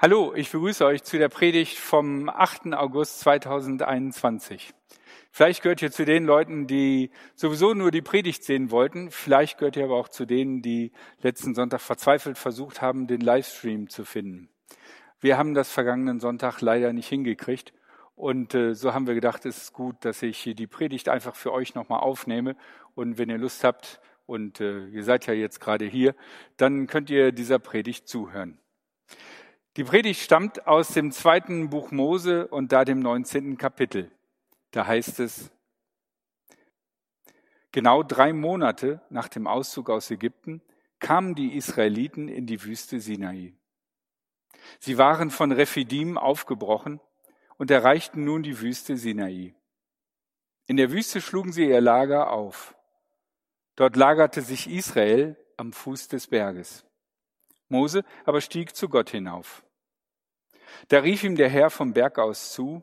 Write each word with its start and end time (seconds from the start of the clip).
Hallo, 0.00 0.32
ich 0.32 0.52
begrüße 0.52 0.86
euch 0.86 1.02
zu 1.02 1.18
der 1.18 1.28
Predigt 1.28 1.76
vom 1.76 2.28
8. 2.28 2.72
August 2.74 3.18
2021. 3.18 4.72
Vielleicht 5.32 5.60
gehört 5.60 5.82
ihr 5.82 5.90
zu 5.90 6.04
den 6.04 6.24
Leuten, 6.24 6.68
die 6.68 7.10
sowieso 7.34 7.74
nur 7.74 7.90
die 7.90 8.00
Predigt 8.00 8.44
sehen 8.44 8.70
wollten. 8.70 9.10
Vielleicht 9.10 9.58
gehört 9.58 9.76
ihr 9.76 9.82
aber 9.82 9.96
auch 9.96 10.06
zu 10.06 10.24
denen, 10.24 10.62
die 10.62 10.92
letzten 11.20 11.52
Sonntag 11.52 11.80
verzweifelt 11.80 12.38
versucht 12.38 12.80
haben, 12.80 13.08
den 13.08 13.20
Livestream 13.20 13.88
zu 13.88 14.04
finden. 14.04 14.50
Wir 15.18 15.36
haben 15.36 15.52
das 15.52 15.72
vergangenen 15.72 16.20
Sonntag 16.20 16.60
leider 16.60 16.92
nicht 16.92 17.08
hingekriegt. 17.08 17.72
Und 18.14 18.54
äh, 18.54 18.76
so 18.76 18.94
haben 18.94 19.08
wir 19.08 19.14
gedacht, 19.14 19.44
es 19.46 19.56
ist 19.56 19.72
gut, 19.72 20.04
dass 20.04 20.22
ich 20.22 20.48
die 20.56 20.68
Predigt 20.68 21.08
einfach 21.08 21.34
für 21.34 21.52
euch 21.52 21.74
nochmal 21.74 21.98
aufnehme. 21.98 22.54
Und 22.94 23.18
wenn 23.18 23.30
ihr 23.30 23.38
Lust 23.38 23.64
habt, 23.64 24.00
und 24.26 24.60
äh, 24.60 24.86
ihr 24.90 25.02
seid 25.02 25.26
ja 25.26 25.34
jetzt 25.34 25.58
gerade 25.58 25.86
hier, 25.86 26.14
dann 26.56 26.86
könnt 26.86 27.10
ihr 27.10 27.32
dieser 27.32 27.58
Predigt 27.58 28.06
zuhören. 28.06 28.60
Die 29.78 29.84
Predigt 29.84 30.20
stammt 30.20 30.66
aus 30.66 30.88
dem 30.88 31.12
zweiten 31.12 31.70
Buch 31.70 31.92
Mose 31.92 32.48
und 32.48 32.72
da 32.72 32.84
dem 32.84 32.98
19. 32.98 33.56
Kapitel. 33.58 34.10
Da 34.72 34.88
heißt 34.88 35.20
es, 35.20 35.52
genau 37.70 38.02
drei 38.02 38.32
Monate 38.32 39.00
nach 39.08 39.28
dem 39.28 39.46
Auszug 39.46 39.88
aus 39.88 40.10
Ägypten 40.10 40.62
kamen 40.98 41.36
die 41.36 41.54
Israeliten 41.54 42.26
in 42.26 42.44
die 42.44 42.64
Wüste 42.64 42.98
Sinai. 42.98 43.54
Sie 44.80 44.98
waren 44.98 45.30
von 45.30 45.52
Rephidim 45.52 46.18
aufgebrochen 46.18 46.98
und 47.56 47.70
erreichten 47.70 48.24
nun 48.24 48.42
die 48.42 48.60
Wüste 48.60 48.96
Sinai. 48.96 49.54
In 50.66 50.76
der 50.76 50.90
Wüste 50.90 51.20
schlugen 51.20 51.52
sie 51.52 51.68
ihr 51.68 51.80
Lager 51.80 52.32
auf. 52.32 52.74
Dort 53.76 53.94
lagerte 53.94 54.42
sich 54.42 54.68
Israel 54.68 55.36
am 55.56 55.72
Fuß 55.72 56.08
des 56.08 56.26
Berges. 56.26 56.84
Mose 57.68 58.02
aber 58.24 58.40
stieg 58.40 58.74
zu 58.74 58.88
Gott 58.88 59.10
hinauf. 59.10 59.62
Da 60.88 61.00
rief 61.00 61.24
ihm 61.24 61.36
der 61.36 61.48
Herr 61.48 61.70
vom 61.70 61.92
Berg 61.92 62.18
aus 62.18 62.52
zu, 62.52 62.82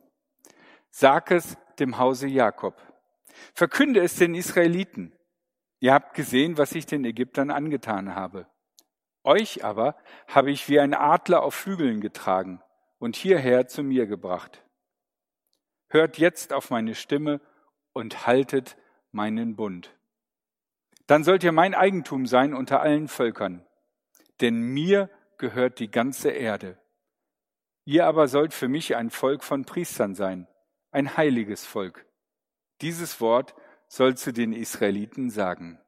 sag 0.90 1.32
es 1.32 1.58
dem 1.80 1.98
Hause 1.98 2.28
Jakob, 2.28 2.82
verkünde 3.54 4.02
es 4.02 4.16
den 4.16 4.36
Israeliten. 4.36 5.14
Ihr 5.80 5.94
habt 5.94 6.14
gesehen, 6.14 6.58
was 6.58 6.74
ich 6.74 6.86
den 6.86 7.06
Ägyptern 7.06 7.52
angetan 7.52 8.16
habe. 8.16 8.48
Euch 9.24 9.66
aber 9.66 9.96
habe 10.28 10.52
ich 10.52 10.70
wie 10.70 10.80
ein 10.80 10.94
Adler 10.94 11.44
auf 11.44 11.56
Flügeln 11.56 12.00
getragen 12.00 12.62
und 13.00 13.16
hierher 13.16 13.68
zu 13.68 13.84
mir 13.84 14.08
gebracht. 14.08 14.64
Hört 15.90 16.18
jetzt 16.18 16.54
auf 16.54 16.70
meine 16.70 16.96
Stimme 16.96 17.42
und 17.94 18.28
haltet 18.28 18.78
meinen 19.12 19.56
Bund. 19.56 19.96
Dann 21.08 21.24
sollt 21.24 21.44
ihr 21.44 21.52
mein 21.52 21.74
Eigentum 21.74 22.26
sein 22.26 22.54
unter 22.54 22.82
allen 22.82 23.08
Völkern, 23.08 23.66
denn 24.42 24.60
mir 24.60 25.10
gehört 25.38 25.80
die 25.80 25.90
ganze 25.92 26.30
Erde. 26.30 26.78
Ihr 27.86 28.08
aber 28.08 28.28
sollt 28.28 28.54
für 28.54 28.68
mich 28.68 28.96
ein 28.96 29.12
Volk 29.12 29.44
von 29.44 29.64
Priestern 29.66 30.16
sein, 30.16 30.48
ein 30.92 31.18
heiliges 31.18 31.66
Volk. 31.66 32.06
Dieses 32.82 33.22
Wort 33.22 33.56
soll 33.88 34.18
zu 34.18 34.34
den 34.34 34.54
Israeliten 34.54 35.30
sagen. 35.30 35.80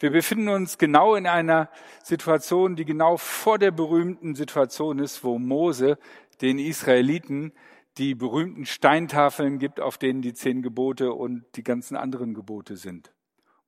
Wir 0.00 0.10
befinden 0.10 0.48
uns 0.48 0.78
genau 0.78 1.16
in 1.16 1.26
einer 1.26 1.70
Situation, 2.02 2.76
die 2.76 2.84
genau 2.84 3.16
vor 3.16 3.58
der 3.58 3.72
berühmten 3.72 4.34
Situation 4.34 5.00
ist, 5.00 5.22
wo 5.24 5.38
Mose 5.38 5.98
den 6.40 6.58
Israeliten 6.58 7.52
die 7.98 8.14
berühmten 8.14 8.64
Steintafeln 8.64 9.58
gibt, 9.58 9.80
auf 9.80 9.98
denen 9.98 10.22
die 10.22 10.32
zehn 10.32 10.62
Gebote 10.62 11.12
und 11.12 11.44
die 11.56 11.64
ganzen 11.64 11.96
anderen 11.96 12.32
Gebote 12.32 12.76
sind. 12.76 13.12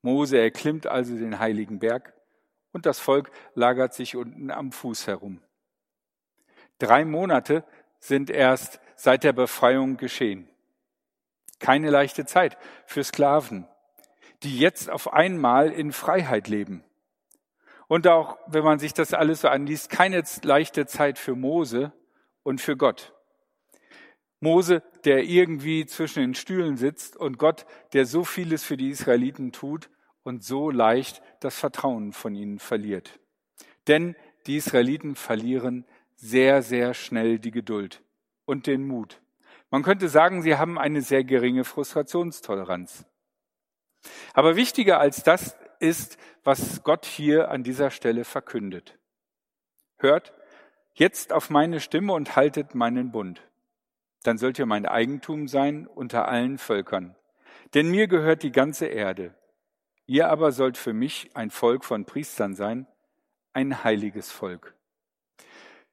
Mose 0.03 0.39
erklimmt 0.39 0.87
also 0.87 1.17
den 1.17 1.41
heiligen 1.41 1.81
Berg 1.81 2.15
und 2.73 2.87
das 2.87 3.01
Volk 3.01 3.31
lagert 3.55 3.95
sich 3.95 4.17
unten 4.17 4.51
am 4.51 4.73
Fuß 4.73 5.07
herum. 5.07 5.41
Drei 6.79 7.05
Monate 7.05 7.65
sind 7.99 8.31
erst 8.31 8.81
seit 8.97 9.25
der 9.25 9.33
Befreiung 9.33 9.97
geschehen. 9.97 10.49
Keine 11.59 11.91
leichte 11.91 12.25
Zeit 12.25 12.57
für 12.87 13.05
Sklaven, 13.05 13.69
die 14.43 14.59
jetzt 14.59 14.89
auf 14.89 15.13
einmal 15.13 15.71
in 15.71 15.93
Freiheit 15.93 16.49
leben. 16.49 16.83
Und 17.87 18.07
auch, 18.07 18.39
wenn 18.47 18.65
man 18.65 18.79
sich 18.79 18.95
das 18.95 19.13
alles 19.13 19.43
so 19.43 19.49
anliest, 19.49 19.91
keine 19.91 20.23
leichte 20.43 20.87
Zeit 20.87 21.19
für 21.19 21.35
Mose 21.35 21.93
und 22.43 22.61
für 22.61 22.77
Gott. 22.77 23.13
Mose, 24.39 24.83
der 25.05 25.25
irgendwie 25.25 25.85
zwischen 25.85 26.21
den 26.21 26.35
Stühlen 26.35 26.77
sitzt 26.77 27.17
und 27.17 27.37
Gott, 27.37 27.67
der 27.93 28.07
so 28.07 28.25
vieles 28.25 28.65
für 28.65 28.79
die 28.79 28.89
Israeliten 28.89 29.53
tut 29.53 29.91
und 30.23 30.43
so 30.43 30.71
leicht 30.71 31.21
das 31.41 31.59
Vertrauen 31.59 32.13
von 32.13 32.35
ihnen 32.35 32.59
verliert. 32.59 33.19
Denn 33.87 34.15
die 34.47 34.57
Israeliten 34.57 35.17
verlieren 35.17 35.85
sehr, 36.15 36.63
sehr 36.63 36.95
schnell 36.95 37.39
die 37.39 37.51
Geduld 37.51 38.03
und 38.45 38.67
den 38.67 38.87
Mut. 38.87 39.21
Man 39.71 39.83
könnte 39.83 40.09
sagen, 40.09 40.43
sie 40.43 40.57
haben 40.57 40.79
eine 40.79 41.03
sehr 41.03 41.25
geringe 41.25 41.65
Frustrationstoleranz. 41.65 43.07
Aber 44.35 44.57
wichtiger 44.57 44.99
als 44.99 45.23
das 45.23 45.57
ist, 45.79 46.19
was 46.45 46.83
Gott 46.83 47.07
hier 47.07 47.51
an 47.51 47.63
dieser 47.63 47.91
Stelle 47.91 48.25
verkündet. 48.25 48.99
Hört 49.97 50.35
jetzt 50.95 51.33
auf 51.33 51.51
meine 51.51 51.81
Stimme 51.81 52.13
und 52.13 52.37
haltet 52.37 52.75
meinen 52.75 53.11
Bund. 53.13 53.43
Dann 54.23 54.39
sollt 54.39 54.59
ihr 54.59 54.67
mein 54.67 54.87
Eigentum 54.87 55.49
sein 55.49 55.87
unter 55.87 56.29
allen 56.29 56.59
Völkern. 56.59 57.17
Denn 57.75 57.91
mir 57.91 58.07
gehört 58.09 58.43
die 58.43 58.53
ganze 58.53 58.87
Erde. 58.87 59.35
Ihr 60.11 60.29
aber 60.29 60.51
sollt 60.51 60.77
für 60.77 60.93
mich 60.93 61.31
ein 61.35 61.53
Volk 61.53 61.85
von 61.85 62.05
Priestern 62.05 62.57
sein, 62.57 62.89
ein 63.53 63.85
heiliges 63.85 64.33
Volk. 64.33 64.75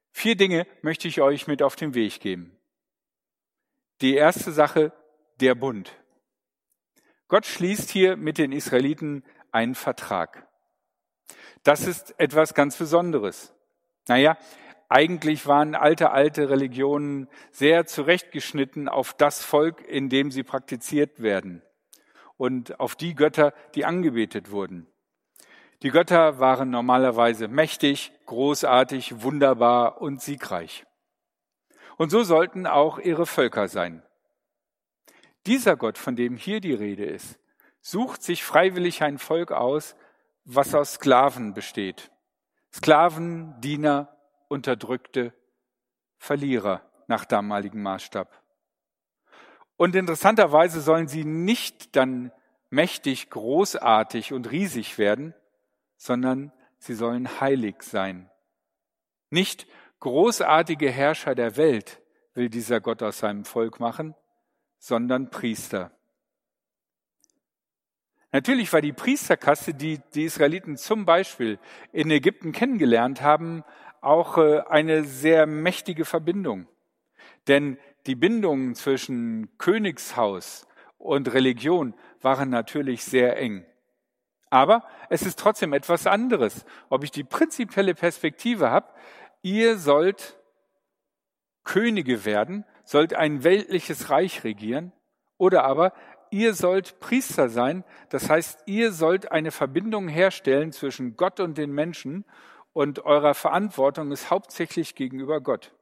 Vier 0.09 0.35
Dinge 0.35 0.65
möchte 0.81 1.07
ich 1.07 1.21
euch 1.21 1.45
mit 1.45 1.61
auf 1.61 1.75
den 1.75 1.93
Weg 1.93 2.19
geben. 2.19 2.57
Die 4.01 4.15
erste 4.15 4.51
Sache, 4.51 4.91
der 5.39 5.53
Bund. 5.53 5.93
Gott 7.27 7.45
schließt 7.45 7.91
hier 7.91 8.17
mit 8.17 8.39
den 8.39 8.53
Israeliten 8.53 9.23
einen 9.51 9.75
Vertrag. 9.75 10.47
Das 11.61 11.85
ist 11.85 12.19
etwas 12.19 12.55
ganz 12.55 12.75
Besonderes. 12.75 13.53
Naja, 14.07 14.35
eigentlich 14.89 15.45
waren 15.45 15.75
alte, 15.75 16.09
alte 16.09 16.49
Religionen 16.49 17.29
sehr 17.51 17.85
zurechtgeschnitten 17.85 18.89
auf 18.89 19.13
das 19.13 19.43
Volk, 19.43 19.87
in 19.87 20.09
dem 20.09 20.31
sie 20.31 20.41
praktiziert 20.41 21.21
werden 21.21 21.61
und 22.37 22.79
auf 22.79 22.95
die 22.95 23.15
Götter, 23.15 23.53
die 23.75 23.85
angebetet 23.85 24.51
wurden. 24.51 24.87
Die 25.83 25.89
Götter 25.89 26.39
waren 26.39 26.69
normalerweise 26.69 27.47
mächtig, 27.47 28.11
großartig, 28.25 29.21
wunderbar 29.21 30.01
und 30.01 30.21
siegreich. 30.21 30.85
Und 31.97 32.09
so 32.09 32.23
sollten 32.23 32.65
auch 32.65 32.99
ihre 32.99 33.25
Völker 33.25 33.67
sein. 33.67 34.03
Dieser 35.45 35.75
Gott, 35.75 35.97
von 35.97 36.15
dem 36.15 36.35
hier 36.35 36.61
die 36.61 36.73
Rede 36.73 37.05
ist, 37.05 37.39
sucht 37.81 38.23
sich 38.23 38.43
freiwillig 38.43 39.03
ein 39.03 39.17
Volk 39.17 39.51
aus, 39.51 39.95
was 40.45 40.73
aus 40.73 40.93
Sklaven 40.95 41.53
besteht. 41.53 42.11
Sklaven, 42.73 43.59
Diener, 43.61 44.17
Unterdrückte, 44.47 45.33
Verlierer 46.17 46.81
nach 47.07 47.25
damaligem 47.25 47.81
Maßstab. 47.83 48.29
Und 49.77 49.95
interessanterweise 49.95 50.81
sollen 50.81 51.07
sie 51.07 51.23
nicht 51.23 51.95
dann 51.95 52.31
mächtig, 52.69 53.29
großartig 53.29 54.33
und 54.33 54.51
riesig 54.51 54.97
werden, 54.97 55.33
sondern 55.95 56.51
sie 56.79 56.95
sollen 56.95 57.39
heilig 57.39 57.83
sein. 57.83 58.29
Nicht 59.29 59.67
großartige 59.99 60.89
Herrscher 60.89 61.35
der 61.35 61.57
Welt 61.57 62.01
will 62.33 62.49
dieser 62.49 62.81
Gott 62.81 63.01
aus 63.03 63.19
seinem 63.19 63.45
Volk 63.45 63.79
machen, 63.79 64.15
sondern 64.79 65.29
Priester. 65.29 65.91
Natürlich 68.31 68.71
war 68.73 68.81
die 68.81 68.93
Priesterkaste, 68.93 69.73
die 69.73 69.99
die 70.13 70.25
Israeliten 70.25 70.77
zum 70.77 71.05
Beispiel 71.05 71.59
in 71.91 72.11
Ägypten 72.11 72.51
kennengelernt 72.51 73.21
haben, 73.21 73.63
auch 74.01 74.37
äh, 74.37 74.61
eine 74.67 75.03
sehr 75.05 75.47
mächtige 75.47 76.05
Verbindung. 76.05 76.67
Denn 77.47 77.79
die 78.07 78.15
Bindungen 78.15 78.73
zwischen 78.73 79.49
Königshaus 79.57 80.65
und 80.97 81.33
Religion 81.33 81.93
waren 82.21 82.49
natürlich 82.49 83.03
sehr 83.03 83.37
eng. 83.37 83.65
Aber 84.49 84.83
es 85.09 85.23
ist 85.23 85.37
trotzdem 85.37 85.73
etwas 85.73 86.07
anderes, 86.07 86.65
ob 86.89 87.03
ich 87.03 87.11
die 87.11 87.25
prinzipielle 87.25 87.93
Perspektive 87.93 88.69
habe, 88.71 88.87
ihr 89.41 89.77
sollt 89.77 90.39
Könige 91.63 92.23
werden, 92.23 92.63
sollt 92.85 93.13
ein 93.13 93.43
weltliches 93.43 94.09
Reich 94.09 94.45
regieren, 94.45 94.93
oder 95.37 95.65
aber 95.65 95.91
ihr 96.31 96.53
sollt 96.53 96.99
Priester 97.01 97.49
sein, 97.49 97.83
das 98.09 98.29
heißt, 98.29 98.63
ihr 98.65 98.93
sollt 98.93 99.31
eine 99.31 99.51
Verbindung 99.51 100.07
herstellen 100.07 100.71
zwischen 100.71 101.17
Gott 101.17 101.41
und 101.41 101.57
den 101.57 101.73
Menschen 101.73 102.25
und 102.71 103.05
eurer 103.05 103.33
Verantwortung 103.33 104.11
ist 104.11 104.29
hauptsächlich 104.29 104.95
gegenüber 104.95 105.41
Gott. 105.41 105.73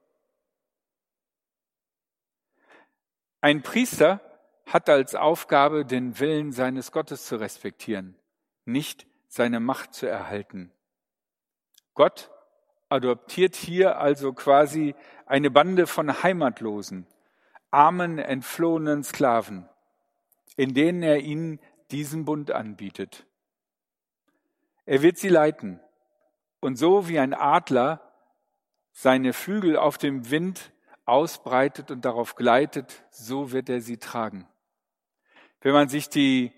Ein 3.46 3.62
Priester 3.62 4.20
hat 4.66 4.88
als 4.88 5.14
Aufgabe, 5.14 5.84
den 5.84 6.18
Willen 6.18 6.50
seines 6.50 6.90
Gottes 6.90 7.26
zu 7.26 7.36
respektieren, 7.36 8.16
nicht 8.64 9.06
seine 9.28 9.60
Macht 9.60 9.94
zu 9.94 10.06
erhalten. 10.08 10.72
Gott 11.94 12.32
adoptiert 12.88 13.54
hier 13.54 14.00
also 14.00 14.32
quasi 14.32 14.96
eine 15.26 15.52
Bande 15.52 15.86
von 15.86 16.24
Heimatlosen, 16.24 17.06
armen, 17.70 18.18
entflohenen 18.18 19.04
Sklaven, 19.04 19.68
in 20.56 20.74
denen 20.74 21.04
er 21.04 21.20
ihnen 21.20 21.60
diesen 21.92 22.24
Bund 22.24 22.50
anbietet. 22.50 23.28
Er 24.86 25.02
wird 25.02 25.18
sie 25.18 25.28
leiten 25.28 25.78
und 26.58 26.74
so 26.74 27.08
wie 27.08 27.20
ein 27.20 27.32
Adler 27.32 28.00
seine 28.90 29.32
Flügel 29.32 29.76
auf 29.76 29.98
dem 29.98 30.32
Wind 30.32 30.72
ausbreitet 31.06 31.90
und 31.90 32.04
darauf 32.04 32.34
gleitet, 32.34 33.04
so 33.10 33.52
wird 33.52 33.68
er 33.68 33.80
sie 33.80 33.96
tragen. 33.96 34.46
Wenn 35.60 35.72
man 35.72 35.88
sich 35.88 36.08
die, 36.08 36.52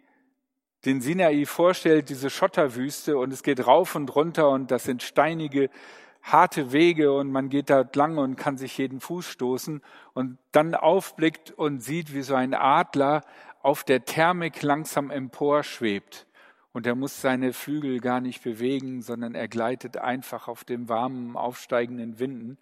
den 0.84 1.00
Sinai 1.00 1.44
vorstellt, 1.44 2.08
diese 2.08 2.30
Schotterwüste 2.30 3.18
und 3.18 3.32
es 3.32 3.42
geht 3.42 3.66
rauf 3.66 3.94
und 3.94 4.14
runter 4.14 4.48
und 4.48 4.70
das 4.70 4.84
sind 4.84 5.02
steinige, 5.02 5.70
harte 6.22 6.72
Wege 6.72 7.12
und 7.12 7.30
man 7.30 7.48
geht 7.48 7.70
da 7.70 7.88
lang 7.94 8.18
und 8.18 8.36
kann 8.36 8.56
sich 8.56 8.76
jeden 8.78 9.00
Fuß 9.00 9.26
stoßen 9.26 9.82
und 10.14 10.38
dann 10.52 10.74
aufblickt 10.74 11.52
und 11.52 11.80
sieht, 11.80 12.12
wie 12.14 12.22
so 12.22 12.34
ein 12.34 12.54
Adler 12.54 13.22
auf 13.62 13.84
der 13.84 14.04
Thermik 14.04 14.62
langsam 14.62 15.10
emporschwebt. 15.10 16.26
Und 16.72 16.86
er 16.86 16.94
muss 16.94 17.20
seine 17.20 17.52
Flügel 17.52 18.00
gar 18.00 18.20
nicht 18.20 18.42
bewegen, 18.42 19.02
sondern 19.02 19.34
er 19.34 19.48
gleitet 19.48 19.96
einfach 19.96 20.48
auf 20.48 20.64
dem 20.64 20.88
warmen, 20.88 21.36
aufsteigenden 21.36 22.18
Winden 22.18 22.58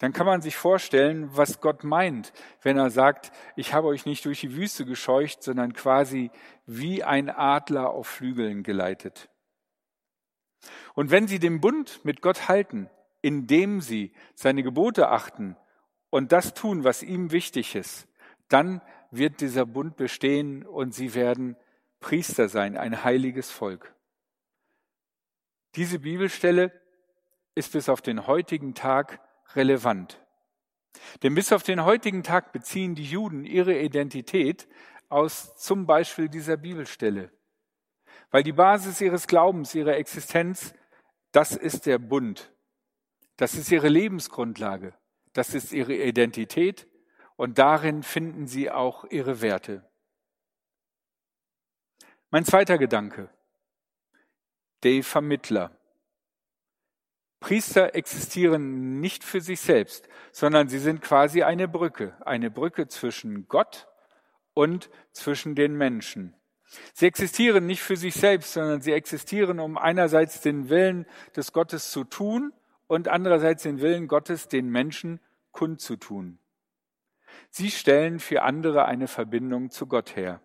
dann 0.00 0.14
kann 0.14 0.24
man 0.26 0.40
sich 0.40 0.56
vorstellen, 0.56 1.28
was 1.36 1.60
Gott 1.60 1.84
meint, 1.84 2.32
wenn 2.62 2.78
er 2.78 2.88
sagt, 2.88 3.32
ich 3.54 3.74
habe 3.74 3.86
euch 3.86 4.06
nicht 4.06 4.24
durch 4.24 4.40
die 4.40 4.56
Wüste 4.56 4.86
gescheucht, 4.86 5.42
sondern 5.42 5.74
quasi 5.74 6.30
wie 6.64 7.04
ein 7.04 7.28
Adler 7.28 7.90
auf 7.90 8.06
Flügeln 8.06 8.62
geleitet. 8.62 9.28
Und 10.94 11.10
wenn 11.10 11.28
sie 11.28 11.38
den 11.38 11.60
Bund 11.60 12.02
mit 12.02 12.22
Gott 12.22 12.48
halten, 12.48 12.88
indem 13.20 13.82
sie 13.82 14.12
seine 14.34 14.62
Gebote 14.62 15.08
achten 15.08 15.54
und 16.08 16.32
das 16.32 16.54
tun, 16.54 16.82
was 16.82 17.02
ihm 17.02 17.30
wichtig 17.30 17.74
ist, 17.74 18.08
dann 18.48 18.80
wird 19.10 19.42
dieser 19.42 19.66
Bund 19.66 19.96
bestehen 19.96 20.64
und 20.64 20.94
sie 20.94 21.14
werden 21.14 21.56
Priester 22.00 22.48
sein, 22.48 22.78
ein 22.78 23.04
heiliges 23.04 23.50
Volk. 23.50 23.94
Diese 25.74 25.98
Bibelstelle 25.98 26.72
ist 27.54 27.72
bis 27.72 27.90
auf 27.90 28.00
den 28.00 28.26
heutigen 28.26 28.74
Tag 28.74 29.20
relevant. 29.56 30.20
Denn 31.22 31.34
bis 31.34 31.52
auf 31.52 31.62
den 31.62 31.84
heutigen 31.84 32.22
Tag 32.22 32.52
beziehen 32.52 32.94
die 32.94 33.04
Juden 33.04 33.44
ihre 33.44 33.78
Identität 33.78 34.68
aus 35.08 35.56
zum 35.56 35.86
Beispiel 35.86 36.28
dieser 36.28 36.56
Bibelstelle. 36.56 37.30
Weil 38.30 38.42
die 38.42 38.52
Basis 38.52 39.00
ihres 39.00 39.26
Glaubens, 39.26 39.74
ihrer 39.74 39.96
Existenz, 39.96 40.74
das 41.32 41.56
ist 41.56 41.86
der 41.86 41.98
Bund. 41.98 42.52
Das 43.36 43.54
ist 43.54 43.70
ihre 43.70 43.88
Lebensgrundlage. 43.88 44.94
Das 45.32 45.54
ist 45.54 45.72
ihre 45.72 45.94
Identität 45.94 46.88
und 47.36 47.58
darin 47.58 48.02
finden 48.02 48.46
sie 48.46 48.70
auch 48.70 49.04
ihre 49.04 49.40
Werte. 49.40 49.88
Mein 52.30 52.44
zweiter 52.44 52.78
Gedanke. 52.78 53.30
Der 54.82 55.02
Vermittler. 55.02 55.79
Priester 57.40 57.94
existieren 57.94 59.00
nicht 59.00 59.24
für 59.24 59.40
sich 59.40 59.60
selbst, 59.60 60.08
sondern 60.30 60.68
sie 60.68 60.78
sind 60.78 61.00
quasi 61.00 61.42
eine 61.42 61.68
Brücke, 61.68 62.14
eine 62.20 62.50
Brücke 62.50 62.86
zwischen 62.86 63.48
Gott 63.48 63.88
und 64.52 64.90
zwischen 65.12 65.54
den 65.54 65.74
Menschen. 65.74 66.36
Sie 66.92 67.06
existieren 67.06 67.66
nicht 67.66 67.82
für 67.82 67.96
sich 67.96 68.14
selbst, 68.14 68.52
sondern 68.52 68.80
sie 68.80 68.92
existieren, 68.92 69.58
um 69.58 69.76
einerseits 69.76 70.40
den 70.40 70.68
Willen 70.68 71.06
des 71.34 71.52
Gottes 71.52 71.90
zu 71.90 72.04
tun 72.04 72.52
und 72.86 73.08
andererseits 73.08 73.62
den 73.64 73.80
Willen 73.80 74.06
Gottes 74.06 74.48
den 74.48 74.68
Menschen 74.68 75.20
kundzutun. 75.50 76.38
Sie 77.48 77.70
stellen 77.70 78.20
für 78.20 78.42
andere 78.42 78.84
eine 78.84 79.08
Verbindung 79.08 79.70
zu 79.70 79.86
Gott 79.86 80.14
her. 80.14 80.40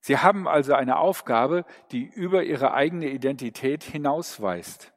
Sie 0.00 0.16
haben 0.16 0.48
also 0.48 0.72
eine 0.72 0.96
Aufgabe, 0.96 1.64
die 1.92 2.04
über 2.04 2.42
ihre 2.42 2.72
eigene 2.72 3.10
Identität 3.10 3.84
hinausweist. 3.84 4.92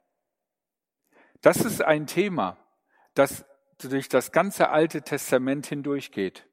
Das 1.44 1.58
ist 1.58 1.82
ein 1.82 2.06
Thema, 2.06 2.56
das 3.12 3.44
durch 3.76 4.08
das 4.08 4.32
ganze 4.32 4.70
Alte 4.70 5.02
Testament 5.02 5.66
hindurchgeht. 5.66 6.48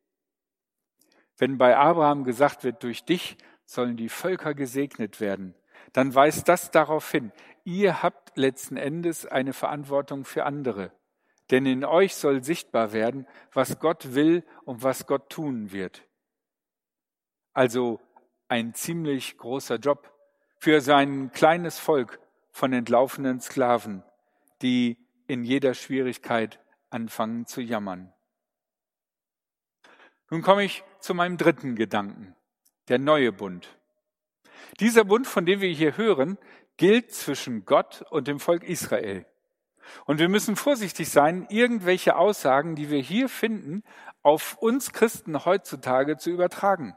Wenn 1.37 1.57
bei 1.57 1.77
Abraham 1.77 2.25
gesagt 2.25 2.65
wird, 2.65 2.83
durch 2.83 3.05
dich 3.05 3.37
sollen 3.63 3.95
die 3.95 4.09
Völker 4.09 4.53
gesegnet 4.53 5.21
werden, 5.21 5.55
dann 5.93 6.13
weist 6.13 6.49
das 6.49 6.71
darauf 6.71 7.09
hin, 7.09 7.31
ihr 7.63 8.03
habt 8.03 8.35
letzten 8.35 8.75
Endes 8.75 9.25
eine 9.25 9.53
Verantwortung 9.53 10.25
für 10.25 10.43
andere. 10.43 10.91
Denn 11.51 11.65
in 11.65 11.85
euch 11.85 12.15
soll 12.15 12.43
sichtbar 12.43 12.91
werden, 12.91 13.25
was 13.53 13.79
Gott 13.79 14.13
will 14.13 14.43
und 14.65 14.83
was 14.83 15.07
Gott 15.07 15.29
tun 15.29 15.71
wird. 15.71 16.05
Also 17.53 18.01
ein 18.49 18.73
ziemlich 18.73 19.37
großer 19.37 19.77
Job 19.77 20.13
für 20.57 20.81
sein 20.81 21.31
kleines 21.31 21.79
Volk 21.79 22.19
von 22.51 22.73
entlaufenen 22.73 23.39
Sklaven, 23.39 24.03
die 24.61 24.97
in 25.27 25.43
jeder 25.43 25.73
Schwierigkeit 25.73 26.59
anfangen 26.89 27.45
zu 27.45 27.61
jammern. 27.61 28.11
Nun 30.29 30.41
komme 30.41 30.63
ich 30.63 30.83
zu 30.99 31.13
meinem 31.13 31.37
dritten 31.37 31.75
Gedanken, 31.75 32.35
der 32.87 32.99
neue 32.99 33.31
Bund. 33.31 33.77
Dieser 34.79 35.03
Bund, 35.03 35.27
von 35.27 35.45
dem 35.45 35.61
wir 35.61 35.69
hier 35.69 35.97
hören, 35.97 36.37
gilt 36.77 37.13
zwischen 37.13 37.65
Gott 37.65 38.03
und 38.09 38.27
dem 38.27 38.39
Volk 38.39 38.63
Israel. 38.63 39.25
Und 40.05 40.19
wir 40.19 40.29
müssen 40.29 40.55
vorsichtig 40.55 41.09
sein, 41.09 41.47
irgendwelche 41.49 42.15
Aussagen, 42.15 42.75
die 42.75 42.89
wir 42.89 43.01
hier 43.01 43.29
finden, 43.29 43.83
auf 44.21 44.57
uns 44.57 44.93
Christen 44.93 45.45
heutzutage 45.45 46.17
zu 46.17 46.29
übertragen. 46.29 46.95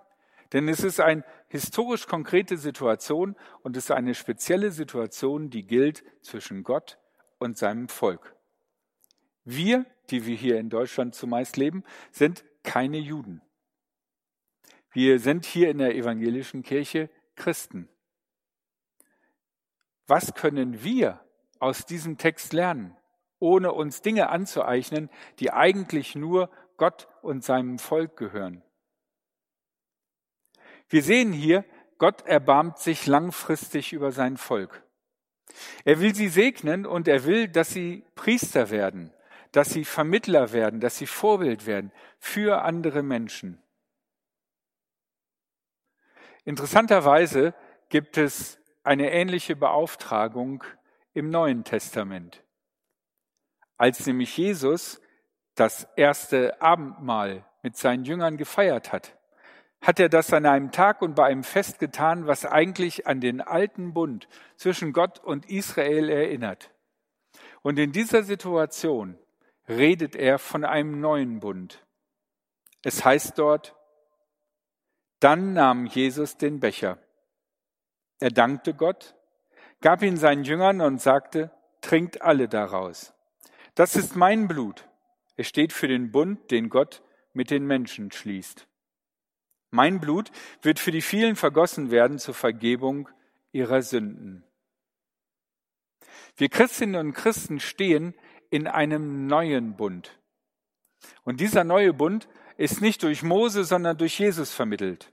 Denn 0.52 0.68
es 0.68 0.84
ist 0.84 1.00
eine 1.00 1.24
historisch 1.48 2.06
konkrete 2.06 2.56
Situation 2.56 3.34
und 3.62 3.76
es 3.76 3.84
ist 3.84 3.90
eine 3.90 4.14
spezielle 4.14 4.70
Situation, 4.70 5.50
die 5.50 5.66
gilt 5.66 6.04
zwischen 6.22 6.62
Gott 6.62 6.98
und 7.44 7.56
seinem 7.56 7.88
Volk. 7.88 8.34
Wir, 9.44 9.86
die 10.10 10.26
wir 10.26 10.34
hier 10.34 10.58
in 10.58 10.70
Deutschland 10.70 11.14
zumeist 11.14 11.56
leben, 11.56 11.84
sind 12.10 12.44
keine 12.62 12.98
Juden. 12.98 13.42
Wir 14.90 15.18
sind 15.20 15.44
hier 15.44 15.70
in 15.70 15.78
der 15.78 15.94
evangelischen 15.94 16.62
Kirche 16.62 17.10
Christen. 17.36 17.88
Was 20.06 20.34
können 20.34 20.82
wir 20.82 21.20
aus 21.58 21.84
diesem 21.84 22.16
Text 22.16 22.52
lernen, 22.52 22.96
ohne 23.38 23.72
uns 23.72 24.02
Dinge 24.02 24.28
anzueignen, 24.28 25.10
die 25.40 25.50
eigentlich 25.50 26.14
nur 26.14 26.50
Gott 26.76 27.08
und 27.22 27.44
seinem 27.44 27.78
Volk 27.78 28.16
gehören? 28.16 28.62
Wir 30.88 31.02
sehen 31.02 31.32
hier, 31.32 31.64
Gott 31.98 32.22
erbarmt 32.26 32.78
sich 32.78 33.06
langfristig 33.06 33.92
über 33.92 34.12
sein 34.12 34.36
Volk. 34.36 34.83
Er 35.84 36.00
will 36.00 36.14
sie 36.14 36.28
segnen 36.28 36.86
und 36.86 37.08
er 37.08 37.24
will, 37.24 37.48
dass 37.48 37.70
sie 37.70 38.04
Priester 38.14 38.70
werden, 38.70 39.12
dass 39.52 39.70
sie 39.70 39.84
Vermittler 39.84 40.52
werden, 40.52 40.80
dass 40.80 40.98
sie 40.98 41.06
Vorbild 41.06 41.66
werden 41.66 41.92
für 42.18 42.62
andere 42.62 43.02
Menschen. 43.02 43.62
Interessanterweise 46.44 47.54
gibt 47.88 48.18
es 48.18 48.58
eine 48.82 49.12
ähnliche 49.12 49.56
Beauftragung 49.56 50.62
im 51.14 51.30
Neuen 51.30 51.64
Testament. 51.64 52.42
Als 53.76 54.06
nämlich 54.06 54.36
Jesus 54.36 55.00
das 55.54 55.88
erste 55.96 56.60
Abendmahl 56.60 57.46
mit 57.62 57.76
seinen 57.76 58.04
Jüngern 58.04 58.36
gefeiert 58.36 58.92
hat, 58.92 59.16
hat 59.84 60.00
er 60.00 60.08
das 60.08 60.32
an 60.32 60.46
einem 60.46 60.72
Tag 60.72 61.02
und 61.02 61.14
bei 61.14 61.26
einem 61.26 61.44
Fest 61.44 61.78
getan, 61.78 62.26
was 62.26 62.46
eigentlich 62.46 63.06
an 63.06 63.20
den 63.20 63.42
alten 63.42 63.92
Bund 63.92 64.28
zwischen 64.56 64.94
Gott 64.94 65.22
und 65.22 65.50
Israel 65.50 66.08
erinnert. 66.08 66.70
Und 67.60 67.78
in 67.78 67.92
dieser 67.92 68.22
Situation 68.22 69.18
redet 69.68 70.16
er 70.16 70.38
von 70.38 70.64
einem 70.64 71.00
neuen 71.00 71.38
Bund. 71.38 71.84
Es 72.82 73.04
heißt 73.04 73.38
dort, 73.38 73.76
dann 75.20 75.52
nahm 75.52 75.84
Jesus 75.84 76.38
den 76.38 76.60
Becher. 76.60 76.98
Er 78.20 78.30
dankte 78.30 78.72
Gott, 78.72 79.14
gab 79.82 80.02
ihn 80.02 80.16
seinen 80.16 80.44
Jüngern 80.44 80.80
und 80.80 81.02
sagte, 81.02 81.50
trinkt 81.82 82.22
alle 82.22 82.48
daraus. 82.48 83.12
Das 83.74 83.96
ist 83.96 84.16
mein 84.16 84.48
Blut. 84.48 84.88
Es 85.36 85.46
steht 85.46 85.74
für 85.74 85.88
den 85.88 86.10
Bund, 86.10 86.50
den 86.50 86.70
Gott 86.70 87.02
mit 87.34 87.50
den 87.50 87.66
Menschen 87.66 88.10
schließt. 88.10 88.66
Mein 89.74 89.98
Blut 89.98 90.30
wird 90.62 90.78
für 90.78 90.92
die 90.92 91.02
vielen 91.02 91.34
vergossen 91.34 91.90
werden 91.90 92.20
zur 92.20 92.32
Vergebung 92.32 93.08
ihrer 93.50 93.82
Sünden. 93.82 94.44
Wir 96.36 96.48
Christinnen 96.48 96.94
und 96.94 97.12
Christen 97.12 97.58
stehen 97.58 98.14
in 98.50 98.68
einem 98.68 99.26
neuen 99.26 99.74
Bund. 99.74 100.16
Und 101.24 101.40
dieser 101.40 101.64
neue 101.64 101.92
Bund 101.92 102.28
ist 102.56 102.82
nicht 102.82 103.02
durch 103.02 103.24
Mose, 103.24 103.64
sondern 103.64 103.98
durch 103.98 104.16
Jesus 104.16 104.54
vermittelt. 104.54 105.12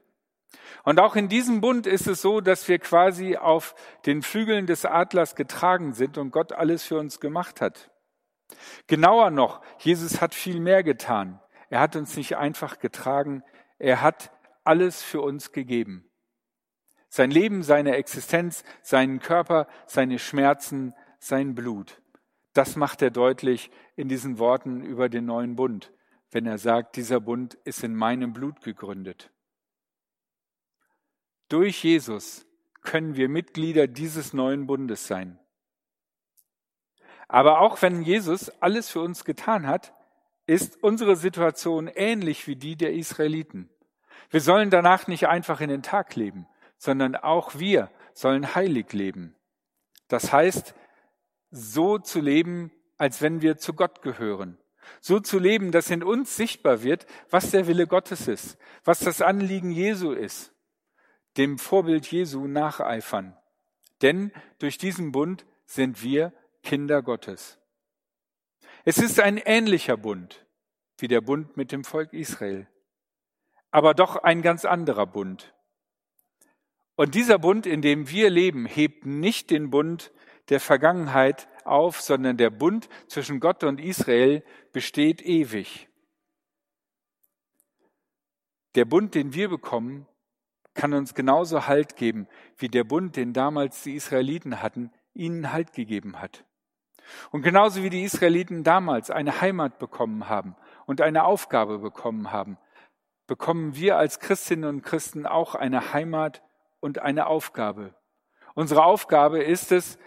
Und 0.83 0.99
auch 0.99 1.15
in 1.15 1.27
diesem 1.27 1.59
Bund 1.59 1.87
ist 1.87 2.05
es 2.05 2.21
so, 2.21 2.39
dass 2.39 2.67
wir 2.67 2.77
quasi 2.77 3.37
auf 3.37 3.73
den 4.05 4.21
Flügeln 4.21 4.67
des 4.67 4.85
Adlers 4.85 5.33
getragen 5.35 5.93
sind 5.93 6.19
und 6.19 6.29
Gott 6.29 6.53
alles 6.53 6.83
für 6.83 6.99
uns 6.99 7.19
gemacht 7.19 7.61
hat. 7.61 7.89
Genauer 8.85 9.31
noch, 9.31 9.63
Jesus 9.79 10.21
hat 10.21 10.35
viel 10.35 10.59
mehr 10.59 10.83
getan. 10.83 11.39
Er 11.71 11.79
hat 11.79 11.95
uns 11.95 12.15
nicht 12.15 12.37
einfach 12.37 12.77
getragen, 12.77 13.41
er 13.79 14.01
hat 14.01 14.31
alles 14.71 15.03
für 15.03 15.19
uns 15.19 15.51
gegeben. 15.51 16.09
Sein 17.09 17.29
Leben, 17.29 17.61
seine 17.61 17.97
Existenz, 17.97 18.63
seinen 18.81 19.19
Körper, 19.19 19.67
seine 19.85 20.17
Schmerzen, 20.17 20.93
sein 21.19 21.55
Blut. 21.55 22.01
Das 22.53 22.77
macht 22.77 23.01
er 23.01 23.11
deutlich 23.11 23.69
in 23.97 24.07
diesen 24.07 24.39
Worten 24.39 24.81
über 24.81 25.09
den 25.09 25.25
neuen 25.25 25.57
Bund, 25.57 25.91
wenn 26.29 26.45
er 26.45 26.57
sagt, 26.57 26.95
dieser 26.95 27.19
Bund 27.19 27.55
ist 27.65 27.83
in 27.83 27.93
meinem 27.93 28.31
Blut 28.31 28.61
gegründet. 28.61 29.29
Durch 31.49 31.83
Jesus 31.83 32.45
können 32.81 33.17
wir 33.17 33.27
Mitglieder 33.27 33.87
dieses 33.87 34.31
neuen 34.31 34.67
Bundes 34.67 35.05
sein. 35.05 35.37
Aber 37.27 37.59
auch 37.59 37.81
wenn 37.81 38.03
Jesus 38.03 38.49
alles 38.61 38.89
für 38.89 39.01
uns 39.01 39.25
getan 39.25 39.67
hat, 39.67 39.93
ist 40.47 40.81
unsere 40.81 41.17
Situation 41.17 41.89
ähnlich 41.89 42.47
wie 42.47 42.55
die 42.55 42.77
der 42.77 42.93
Israeliten. 42.93 43.69
Wir 44.29 44.41
sollen 44.41 44.69
danach 44.69 45.07
nicht 45.07 45.27
einfach 45.27 45.61
in 45.61 45.69
den 45.69 45.83
Tag 45.83 46.15
leben, 46.15 46.47
sondern 46.77 47.15
auch 47.15 47.55
wir 47.55 47.89
sollen 48.13 48.55
heilig 48.55 48.93
leben. 48.93 49.35
Das 50.07 50.31
heißt, 50.31 50.75
so 51.49 51.97
zu 51.97 52.19
leben, 52.19 52.71
als 52.97 53.21
wenn 53.21 53.41
wir 53.41 53.57
zu 53.57 53.73
Gott 53.73 54.01
gehören. 54.01 54.57
So 54.99 55.19
zu 55.19 55.39
leben, 55.39 55.71
dass 55.71 55.89
in 55.89 56.03
uns 56.03 56.35
sichtbar 56.35 56.83
wird, 56.83 57.05
was 57.29 57.51
der 57.51 57.67
Wille 57.67 57.87
Gottes 57.87 58.27
ist, 58.27 58.57
was 58.83 58.99
das 58.99 59.21
Anliegen 59.21 59.71
Jesu 59.71 60.11
ist 60.11 60.51
dem 61.37 61.57
Vorbild 61.57 62.07
Jesu 62.07 62.47
nacheifern. 62.47 63.37
Denn 64.01 64.31
durch 64.59 64.77
diesen 64.77 65.11
Bund 65.11 65.45
sind 65.65 66.03
wir 66.03 66.33
Kinder 66.63 67.01
Gottes. 67.01 67.59
Es 68.83 68.97
ist 68.97 69.19
ein 69.19 69.37
ähnlicher 69.37 69.97
Bund 69.97 70.45
wie 70.97 71.07
der 71.07 71.21
Bund 71.21 71.57
mit 71.57 71.71
dem 71.71 71.83
Volk 71.83 72.13
Israel, 72.13 72.67
aber 73.71 73.93
doch 73.93 74.17
ein 74.17 74.41
ganz 74.41 74.65
anderer 74.65 75.07
Bund. 75.07 75.53
Und 76.95 77.15
dieser 77.15 77.39
Bund, 77.39 77.65
in 77.65 77.81
dem 77.81 78.09
wir 78.09 78.29
leben, 78.29 78.65
hebt 78.65 79.05
nicht 79.05 79.49
den 79.49 79.69
Bund 79.71 80.11
der 80.49 80.59
Vergangenheit 80.59 81.47
auf, 81.63 82.01
sondern 82.01 82.37
der 82.37 82.49
Bund 82.49 82.89
zwischen 83.07 83.39
Gott 83.39 83.63
und 83.63 83.79
Israel 83.79 84.43
besteht 84.73 85.21
ewig. 85.21 85.87
Der 88.75 88.85
Bund, 88.85 89.15
den 89.15 89.33
wir 89.33 89.49
bekommen, 89.49 90.05
kann 90.73 90.93
uns 90.93 91.13
genauso 91.13 91.67
Halt 91.67 91.95
geben, 91.95 92.27
wie 92.57 92.69
der 92.69 92.83
Bund, 92.83 93.15
den 93.15 93.33
damals 93.33 93.83
die 93.83 93.95
Israeliten 93.95 94.61
hatten, 94.61 94.91
ihnen 95.13 95.51
Halt 95.51 95.73
gegeben 95.73 96.21
hat. 96.21 96.45
Und 97.31 97.41
genauso 97.41 97.83
wie 97.83 97.89
die 97.89 98.03
Israeliten 98.03 98.63
damals 98.63 99.09
eine 99.09 99.41
Heimat 99.41 99.79
bekommen 99.79 100.29
haben 100.29 100.55
und 100.85 101.01
eine 101.01 101.25
Aufgabe 101.25 101.79
bekommen 101.79 102.31
haben, 102.31 102.57
bekommen 103.31 103.77
wir 103.77 103.95
als 103.95 104.19
Christinnen 104.19 104.65
und 104.65 104.81
Christen 104.81 105.25
auch 105.25 105.55
eine 105.55 105.93
Heimat 105.93 106.43
und 106.81 106.99
eine 106.99 107.27
Aufgabe. 107.27 107.95
Unsere 108.55 108.83
Aufgabe 108.83 109.41
ist 109.41 109.71
es, 109.71 109.97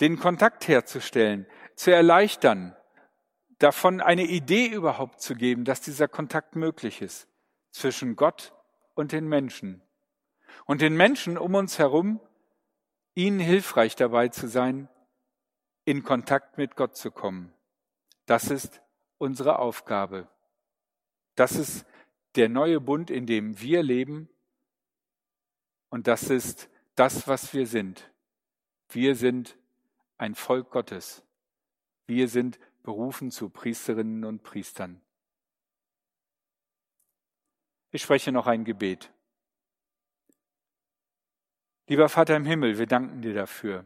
den 0.00 0.18
Kontakt 0.18 0.66
herzustellen, 0.68 1.46
zu 1.76 1.90
erleichtern, 1.90 2.74
davon 3.58 4.00
eine 4.00 4.22
Idee 4.22 4.68
überhaupt 4.68 5.20
zu 5.20 5.34
geben, 5.34 5.66
dass 5.66 5.82
dieser 5.82 6.08
Kontakt 6.08 6.56
möglich 6.56 7.02
ist 7.02 7.28
zwischen 7.72 8.16
Gott 8.16 8.54
und 8.94 9.12
den 9.12 9.28
Menschen 9.28 9.82
und 10.64 10.80
den 10.80 10.96
Menschen 10.96 11.36
um 11.36 11.54
uns 11.54 11.78
herum, 11.78 12.20
ihnen 13.14 13.38
hilfreich 13.38 13.96
dabei 13.96 14.28
zu 14.28 14.48
sein, 14.48 14.88
in 15.84 16.04
Kontakt 16.04 16.56
mit 16.56 16.74
Gott 16.76 16.96
zu 16.96 17.10
kommen. 17.10 17.52
Das 18.24 18.44
ist 18.44 18.80
unsere 19.18 19.58
Aufgabe. 19.58 20.26
Das 21.34 21.52
ist 21.52 21.84
der 22.34 22.48
neue 22.48 22.80
Bund, 22.80 23.10
in 23.10 23.26
dem 23.26 23.60
wir 23.60 23.82
leben. 23.82 24.28
Und 25.90 26.06
das 26.06 26.30
ist 26.30 26.68
das, 26.94 27.28
was 27.28 27.52
wir 27.52 27.66
sind. 27.66 28.10
Wir 28.88 29.14
sind 29.14 29.56
ein 30.18 30.34
Volk 30.34 30.70
Gottes. 30.70 31.22
Wir 32.06 32.28
sind 32.28 32.58
berufen 32.82 33.30
zu 33.30 33.48
Priesterinnen 33.48 34.24
und 34.24 34.42
Priestern. 34.42 35.00
Ich 37.90 38.02
spreche 38.02 38.32
noch 38.32 38.46
ein 38.46 38.64
Gebet. 38.64 39.12
Lieber 41.86 42.08
Vater 42.08 42.36
im 42.36 42.46
Himmel, 42.46 42.78
wir 42.78 42.86
danken 42.86 43.20
dir 43.20 43.34
dafür, 43.34 43.84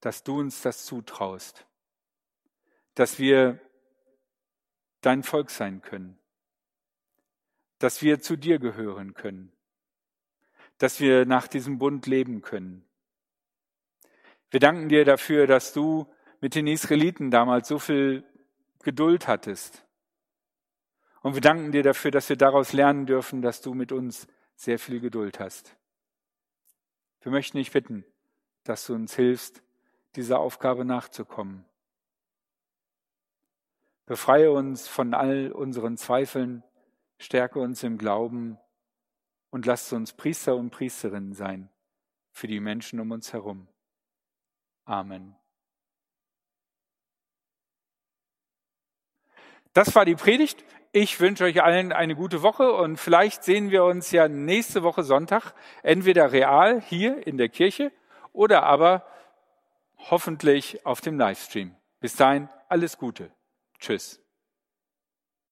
dass 0.00 0.22
du 0.22 0.38
uns 0.38 0.62
das 0.62 0.84
zutraust, 0.84 1.66
dass 2.94 3.18
wir 3.18 3.58
dein 5.00 5.22
Volk 5.22 5.50
sein 5.50 5.82
können, 5.82 6.17
dass 7.78 8.02
wir 8.02 8.20
zu 8.20 8.36
dir 8.36 8.58
gehören 8.58 9.14
können, 9.14 9.52
dass 10.78 11.00
wir 11.00 11.26
nach 11.26 11.48
diesem 11.48 11.78
Bund 11.78 12.06
leben 12.06 12.42
können. 12.42 12.84
Wir 14.50 14.60
danken 14.60 14.88
dir 14.88 15.04
dafür, 15.04 15.46
dass 15.46 15.72
du 15.72 16.06
mit 16.40 16.54
den 16.54 16.66
Israeliten 16.66 17.30
damals 17.30 17.68
so 17.68 17.78
viel 17.78 18.24
Geduld 18.82 19.28
hattest. 19.28 19.84
Und 21.20 21.34
wir 21.34 21.40
danken 21.40 21.72
dir 21.72 21.82
dafür, 21.82 22.10
dass 22.10 22.28
wir 22.28 22.36
daraus 22.36 22.72
lernen 22.72 23.06
dürfen, 23.06 23.42
dass 23.42 23.60
du 23.60 23.74
mit 23.74 23.92
uns 23.92 24.26
sehr 24.54 24.78
viel 24.78 25.00
Geduld 25.00 25.40
hast. 25.40 25.76
Wir 27.20 27.32
möchten 27.32 27.58
dich 27.58 27.72
bitten, 27.72 28.04
dass 28.64 28.86
du 28.86 28.94
uns 28.94 29.14
hilfst, 29.14 29.62
dieser 30.16 30.38
Aufgabe 30.38 30.84
nachzukommen. 30.84 31.64
Befreie 34.06 34.50
uns 34.50 34.88
von 34.88 35.12
all 35.12 35.52
unseren 35.52 35.96
Zweifeln, 35.96 36.62
stärke 37.18 37.58
uns 37.58 37.82
im 37.82 37.98
Glauben 37.98 38.58
und 39.50 39.66
lasst 39.66 39.92
uns 39.92 40.12
Priester 40.12 40.56
und 40.56 40.70
Priesterinnen 40.70 41.34
sein 41.34 41.68
für 42.30 42.46
die 42.46 42.60
Menschen 42.60 43.00
um 43.00 43.10
uns 43.10 43.32
herum. 43.32 43.68
Amen. 44.84 45.36
Das 49.72 49.94
war 49.94 50.04
die 50.04 50.14
Predigt. 50.14 50.64
Ich 50.92 51.20
wünsche 51.20 51.44
euch 51.44 51.62
allen 51.62 51.92
eine 51.92 52.16
gute 52.16 52.42
Woche 52.42 52.72
und 52.72 52.96
vielleicht 52.96 53.44
sehen 53.44 53.70
wir 53.70 53.84
uns 53.84 54.10
ja 54.10 54.26
nächste 54.26 54.82
Woche 54.82 55.02
Sonntag 55.02 55.52
entweder 55.82 56.32
real 56.32 56.80
hier 56.80 57.26
in 57.26 57.36
der 57.36 57.50
Kirche 57.50 57.92
oder 58.32 58.62
aber 58.62 59.06
hoffentlich 60.10 60.86
auf 60.86 61.00
dem 61.00 61.18
Livestream. 61.18 61.76
Bis 62.00 62.16
dahin 62.16 62.48
alles 62.68 62.96
Gute. 62.96 63.30
Tschüss. 63.78 64.22